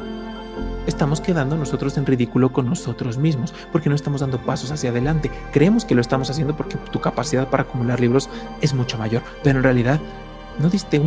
Estamos 0.86 1.20
quedando 1.20 1.56
nosotros 1.56 1.96
en 1.96 2.04
ridículo 2.04 2.52
con 2.52 2.66
nosotros 2.66 3.16
mismos, 3.16 3.54
porque 3.72 3.88
no 3.88 3.94
estamos 3.94 4.20
dando 4.20 4.38
pasos 4.38 4.70
hacia 4.70 4.90
adelante. 4.90 5.30
Creemos 5.52 5.84
que 5.84 5.94
lo 5.94 6.02
estamos 6.02 6.28
haciendo 6.28 6.56
porque 6.56 6.76
tu 6.76 7.00
capacidad 7.00 7.48
para 7.48 7.62
acumular 7.62 8.00
libros 8.00 8.28
es 8.60 8.74
mucho 8.74 8.98
mayor, 8.98 9.22
pero 9.42 9.58
en 9.58 9.64
realidad 9.64 9.98
no 10.58 10.68
diste 10.68 11.00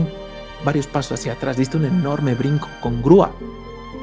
varios 0.65 0.87
pasos 0.87 1.19
hacia 1.19 1.33
atrás, 1.33 1.57
diste 1.57 1.77
un 1.77 1.85
enorme 1.85 2.33
brinco 2.33 2.67
con 2.81 3.03
grúa 3.03 3.31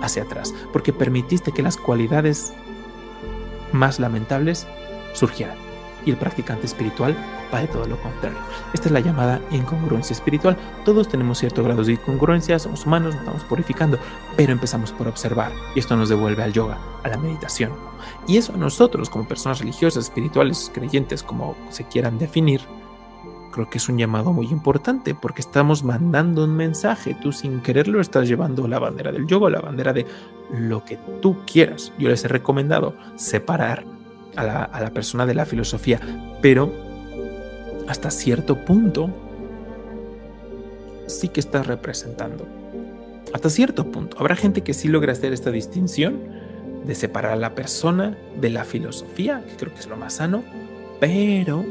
hacia 0.01 0.23
atrás, 0.23 0.55
porque 0.73 0.93
permitiste 0.93 1.51
que 1.53 1.63
las 1.63 1.77
cualidades 1.77 2.53
más 3.73 3.99
lamentables 3.99 4.69
surgieran 5.13 5.57
y 6.07 6.11
el 6.11 6.17
practicante 6.17 6.67
espiritual 6.67 7.17
va 7.55 7.61
de 7.61 7.69
todo 7.69 7.87
lo 7.87 7.97
contrario. 8.01 8.39
Esta 8.73 8.89
es 8.89 8.93
la 8.93 9.01
llamada 9.01 9.41
incongruencia 9.51 10.13
espiritual. 10.13 10.57
Todos 10.85 11.09
tenemos 11.09 11.39
cierto 11.39 11.63
grado 11.63 11.85
de 11.85 11.93
incongruencia, 11.93 12.59
somos 12.59 12.85
humanos, 12.85 13.15
nos 13.15 13.21
estamos 13.21 13.45
purificando, 13.45 13.99
pero 14.37 14.53
empezamos 14.53 14.93
por 14.93 15.09
observar 15.09 15.53
y 15.75 15.79
esto 15.79 15.97
nos 15.97 16.09
devuelve 16.09 16.43
al 16.43 16.53
yoga, 16.53 16.79
a 17.03 17.09
la 17.09 17.17
meditación. 17.17 17.73
Y 18.27 18.37
eso 18.37 18.53
a 18.55 18.57
nosotros 18.57 19.09
como 19.09 19.27
personas 19.27 19.61
religiosas, 19.61 20.05
espirituales, 20.05 20.71
creyentes, 20.75 21.23
como 21.23 21.57
se 21.71 21.85
quieran 21.85 22.19
definir, 22.19 22.63
creo 23.55 23.71
que 23.71 23.79
es 23.79 23.89
un 23.89 23.97
llamado 23.97 24.33
muy 24.33 24.49
importante 24.49 25.15
porque 25.15 25.41
estamos 25.41 25.85
mandando 25.85 26.45
un 26.45 26.57
mensaje. 26.57 27.15
Tú 27.15 27.31
sin 27.31 27.61
quererlo 27.61 28.01
estás 28.01 28.27
llevando 28.27 28.67
la 28.67 28.81
bandera 28.81 29.13
del 29.13 29.27
yoga, 29.27 29.49
la 29.49 29.61
bandera 29.61 29.93
de 29.93 30.07
lo 30.51 30.85
que 30.85 30.99
tú 31.23 31.37
quieras. 31.47 31.93
Yo 31.97 32.09
les 32.09 32.25
he 32.25 32.29
recomendado 32.29 32.97
separar 33.15 33.85
a 34.37 34.43
la, 34.45 34.91
persona 34.91 35.27
de 35.27 35.35
la 35.35 35.47
filosofía, 35.47 36.01
pero 36.43 36.73
hasta 37.89 38.11
cierto 38.11 38.65
punto 38.65 39.11
sí 41.07 41.29
que 41.29 41.41
está 41.41 41.63
representando. 41.63 42.47
Hasta 43.33 43.51
cierto 43.51 43.91
punto. 43.91 44.17
Habrá 44.19 44.37
gente 44.37 44.63
que 44.63 44.75
sí 44.75 44.89
logra 44.89 45.13
hacer 45.13 45.33
esta 45.33 45.51
distinción 45.51 46.19
de 46.85 46.95
separar 46.95 47.33
a 47.33 47.37
la 47.37 47.55
persona 47.55 48.17
de 48.41 48.51
la 48.51 48.65
filosofía, 48.65 49.43
que 49.49 49.57
creo 49.57 49.73
que 49.73 49.81
es 49.81 49.87
lo 49.87 49.97
más 49.97 50.15
sano, 50.15 50.45
pero, 51.01 51.65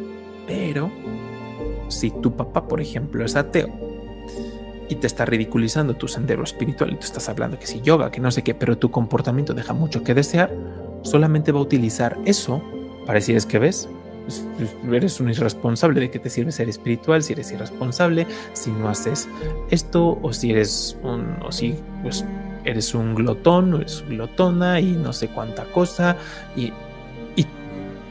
pero, 0.47 0.91
si 1.87 2.11
tu 2.11 2.35
papá, 2.35 2.67
por 2.67 2.81
ejemplo, 2.81 3.23
es 3.23 3.35
ateo 3.35 3.69
y 4.89 4.95
te 4.95 5.07
está 5.07 5.25
ridiculizando 5.25 5.95
tu 5.95 6.07
sendero 6.07 6.43
espiritual 6.43 6.91
y 6.91 6.95
tú 6.95 7.05
estás 7.05 7.29
hablando 7.29 7.57
que 7.57 7.67
si 7.67 7.81
yoga, 7.81 8.11
que 8.11 8.19
no 8.19 8.31
sé 8.31 8.43
qué, 8.43 8.53
pero 8.53 8.77
tu 8.77 8.91
comportamiento 8.91 9.53
deja 9.53 9.73
mucho 9.73 10.03
que 10.03 10.13
desear, 10.13 10.51
solamente 11.03 11.51
va 11.51 11.59
a 11.59 11.63
utilizar 11.63 12.17
eso 12.25 12.61
para 13.05 13.19
decir 13.19 13.35
es 13.35 13.45
que 13.45 13.59
ves, 13.59 13.87
eres 14.91 15.19
un 15.19 15.29
irresponsable 15.29 15.99
de 15.99 16.11
que 16.11 16.19
te 16.19 16.29
sirve 16.29 16.51
ser 16.51 16.69
espiritual, 16.69 17.23
si 17.23 17.33
eres 17.33 17.51
irresponsable, 17.51 18.27
si 18.53 18.71
no 18.71 18.89
haces 18.89 19.27
esto, 19.69 20.19
o 20.21 20.33
si 20.33 20.51
eres 20.51 20.97
un, 21.03 21.37
o 21.43 21.51
si 21.51 21.75
pues, 22.01 22.25
eres 22.65 22.93
un 22.93 23.15
glotón, 23.15 23.73
o 23.73 23.77
eres 23.77 24.03
glotona 24.07 24.79
y 24.79 24.91
no 24.91 25.13
sé 25.13 25.27
cuánta 25.27 25.65
cosa, 25.65 26.17
y, 26.55 26.71
y 27.35 27.45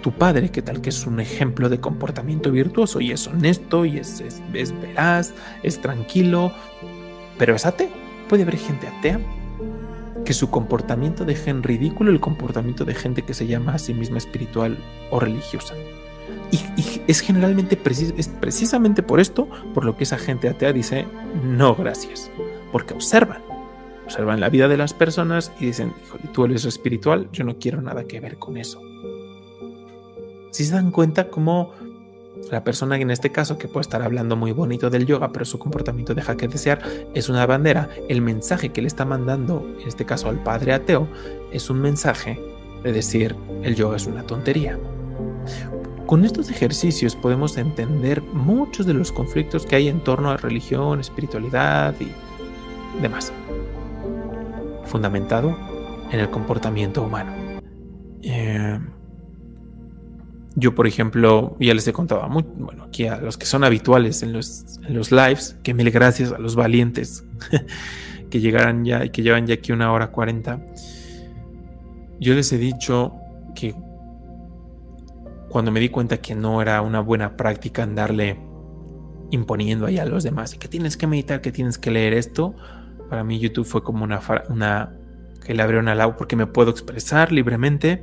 tu 0.03 0.13
padre, 0.13 0.51
que 0.51 0.63
tal 0.63 0.81
que 0.81 0.91
es 0.91 1.07
un 1.07 1.21
ejemplo 1.21 1.69
de 1.69 1.81
comportamiento 1.81 2.51
virtuoso 2.51 3.01
y 3.01 3.13
es 3.13 3.27
honesto 3.27 3.85
y 3.85 3.99
es, 3.99 4.21
es, 4.21 4.43
es 4.53 4.79
veraz, 4.81 5.33
es 5.63 5.81
tranquilo, 5.81 6.53
pero 7.39 7.55
es 7.55 7.67
ateo. 7.67 7.89
Puede 8.29 8.43
haber 8.43 8.57
gente 8.57 8.87
atea 8.87 9.21
que 10.25 10.33
su 10.33 10.51
comportamiento 10.51 11.25
deje 11.25 11.51
en 11.51 11.63
ridículo 11.63 12.11
el 12.11 12.21
comportamiento 12.21 12.85
de 12.85 12.95
gente 12.95 13.23
que 13.23 13.35
se 13.35 13.47
llama 13.47 13.75
a 13.75 13.79
sí 13.79 13.93
misma 13.93 14.19
espiritual 14.19 14.79
o 15.11 15.19
religiosa. 15.19 15.75
Y, 16.51 17.03
es 17.09 17.21
generalmente 17.21 17.77
precisamente 17.77 19.03
por 19.03 19.21
esto 19.21 19.49
por 19.75 19.85
lo 19.85 19.97
que 19.97 20.05
esa 20.05 20.19
gente 20.19 20.49
atea 20.49 20.73
dice 20.73 21.07
no 21.45 21.75
gracias, 21.75 22.31
porque 22.71 22.95
observan, 22.95 23.43
observan 24.05 24.41
la 24.41 24.49
vida 24.49 24.69
de 24.69 24.77
las 24.77 24.95
personas 24.95 25.53
y 25.59 25.67
dicen, 25.67 25.93
híjole, 26.05 26.25
tú 26.33 26.45
eres 26.45 26.65
espiritual, 26.65 27.29
yo 27.33 27.45
no 27.45 27.59
quiero 27.59 27.83
nada 27.83 28.05
que 28.05 28.21
ver 28.21 28.39
con 28.39 28.57
eso. 28.57 28.81
Si 30.53 30.65
se 30.65 30.75
dan 30.75 30.91
cuenta 30.91 31.29
cómo 31.29 31.73
la 32.51 32.65
persona 32.65 32.97
en 32.97 33.11
este 33.11 33.31
caso 33.31 33.59
que 33.59 33.69
puede 33.69 33.83
estar 33.83 34.03
hablando 34.03 34.37
muy 34.37 34.53
bonito 34.53 34.91
del 34.91 35.07
yoga, 35.07 35.33
pero 35.33 35.45
su 35.45 35.59
comportamiento 35.59 36.15
deja 36.15 36.37
que 36.37 36.49
desear, 36.49 36.83
es 37.15 37.29
una 37.29 37.47
bandera. 37.47 37.89
El 38.09 38.21
mensaje 38.21 38.71
que 38.71 38.83
le 38.83 38.89
está 38.89 39.05
mandando, 39.05 39.67
en 39.81 39.89
este 39.89 40.05
caso 40.05 40.29
al 40.29 40.43
padre 40.43 40.75
ateo, 40.75 41.09
es 41.51 41.71
un 41.71 41.81
mensaje 41.81 42.39
de 42.83 42.93
decir 42.93 43.37
el 43.63 43.75
yoga 43.75 43.97
es 43.97 44.07
una 44.07 44.25
tontería. 44.25 44.79
Con 46.13 46.27
estos 46.27 46.51
ejercicios 46.51 47.17
podemos 47.17 47.57
entender 47.57 48.21
muchos 48.21 48.85
de 48.85 48.93
los 48.93 49.11
conflictos 49.11 49.65
que 49.65 49.77
hay 49.77 49.89
en 49.89 50.05
torno 50.05 50.29
a 50.31 50.37
religión, 50.37 51.01
espiritualidad 51.01 51.95
y 51.99 53.01
demás. 53.01 53.33
Fundamentado 54.85 55.57
en 56.11 56.21
el 56.21 56.29
comportamiento 56.29 57.03
humano. 57.03 57.33
Eh, 58.21 58.79
yo, 60.55 60.75
por 60.75 60.87
ejemplo, 60.87 61.57
ya 61.59 61.73
les 61.73 61.89
he 61.89 61.95
contado, 61.95 62.29
muy, 62.29 62.45
bueno, 62.59 62.85
aquí 62.85 63.07
a 63.07 63.17
los 63.17 63.39
que 63.39 63.47
son 63.47 63.65
habituales 63.65 64.23
en 64.23 64.35
los, 64.35 64.81
en 64.87 64.93
los 64.93 65.13
lives, 65.13 65.57
que 65.63 65.73
mil 65.73 65.91
gracias 65.91 66.31
a 66.31 66.37
los 66.37 66.57
valientes 66.57 67.25
que 68.31 68.39
llegaran 68.39 68.85
ya 68.85 69.03
y 69.07 69.09
que 69.09 69.23
llevan 69.23 69.47
ya 69.47 69.55
aquí 69.55 69.73
una 69.73 69.91
hora 69.91 70.09
cuarenta. 70.09 70.63
Yo 72.21 72.35
les 72.35 72.53
he 72.53 72.59
dicho 72.59 73.15
que 73.55 73.75
cuando 75.53 75.71
me 75.71 75.81
di 75.81 75.91
cuenta 75.91 76.17
que 76.17 76.35
no 76.35 76.63
era 76.63 76.81
una 76.81 77.01
buena 77.01 77.37
práctica 77.37 77.83
andarle 77.83 78.39
imponiendo 79.31 79.85
ahí 79.85 79.99
a 79.99 80.07
los 80.07 80.25
demás 80.25 80.55
y 80.55 80.59
que 80.59 80.67
tienes 80.67 80.97
que 80.97 81.07
meditar, 81.07 81.43
que 81.43 81.53
tienes 81.53 81.77
que 81.77 81.91
leer 81.91 82.15
esto, 82.15 82.55
para 83.11 83.23
mí 83.23 83.39
YouTube 83.39 83.67
fue 83.67 83.85
como 83.85 84.03
una, 84.03 84.91
que 85.45 85.55
le 85.55 85.63
abrió 85.63 85.81
una 85.81 85.95
lado 85.95 86.17
porque 86.17 86.37
me 86.37 86.47
puedo 86.47 86.71
expresar 86.71 87.33
libremente 87.33 88.03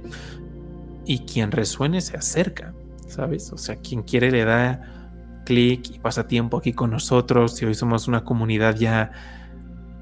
y 1.05 1.25
quien 1.25 1.51
resuene 1.51 2.01
se 2.01 2.17
acerca, 2.17 2.73
¿sabes? 3.07 3.51
O 3.51 3.57
sea, 3.57 3.77
quien 3.77 4.03
quiere 4.03 4.29
le 4.29 4.45
da 4.45 5.41
clic 5.45 5.89
y 5.89 5.99
pasa 5.99 6.27
tiempo 6.27 6.57
aquí 6.57 6.73
con 6.73 6.91
nosotros 6.91 7.59
y 7.63 7.65
hoy 7.65 7.73
somos 7.73 8.07
una 8.07 8.23
comunidad 8.23 8.75
ya, 8.75 9.11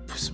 pues, 0.06 0.34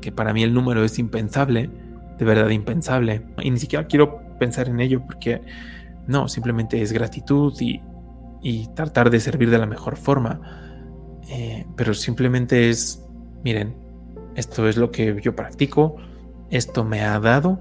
que 0.00 0.10
para 0.10 0.32
mí 0.32 0.42
el 0.42 0.52
número 0.52 0.82
es 0.82 0.98
impensable, 0.98 1.70
de 2.18 2.24
verdad 2.24 2.48
impensable. 2.50 3.22
Y 3.42 3.52
ni 3.52 3.60
siquiera 3.60 3.86
quiero 3.86 4.20
pensar 4.40 4.68
en 4.68 4.80
ello 4.80 5.02
porque 5.06 5.40
no, 6.10 6.28
simplemente 6.28 6.82
es 6.82 6.92
gratitud 6.92 7.54
y, 7.60 7.80
tratar 8.74 9.10
de 9.10 9.20
servir 9.20 9.50
de 9.50 9.58
la 9.58 9.66
mejor 9.66 9.96
forma. 9.96 10.40
Eh, 11.28 11.66
pero 11.76 11.94
simplemente 11.94 12.70
es, 12.70 13.06
miren, 13.44 13.76
esto 14.34 14.68
es 14.68 14.76
lo 14.76 14.90
que 14.90 15.20
yo 15.22 15.36
practico, 15.36 15.96
esto 16.50 16.84
me 16.84 17.02
ha 17.02 17.20
dado 17.20 17.60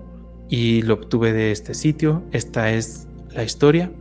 y 0.49 0.81
lo 0.81 0.95
obtuve 0.95 1.31
de 1.33 1.51
este 1.51 1.73
sitio. 1.73 2.23
Esta 2.31 2.71
es 2.71 3.07
la 3.31 3.43
historia. 3.43 3.91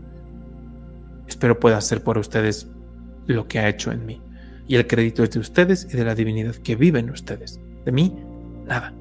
Espero 1.26 1.60
pueda 1.60 1.76
hacer 1.76 2.02
por 2.02 2.16
ustedes 2.16 2.68
lo 3.26 3.46
que 3.46 3.58
ha 3.58 3.68
hecho 3.68 3.92
en 3.92 4.06
mí. 4.06 4.22
Y 4.66 4.76
el 4.76 4.86
crédito 4.86 5.22
es 5.24 5.30
de 5.30 5.40
ustedes 5.40 5.86
y 5.92 5.96
de 5.96 6.04
la 6.04 6.14
divinidad 6.14 6.54
que 6.54 6.76
vive 6.76 7.00
en 7.00 7.10
ustedes. 7.10 7.60
De 7.84 7.92
mí, 7.92 8.14
nada. 8.66 8.94